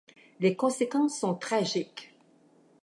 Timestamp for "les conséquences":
0.39-1.19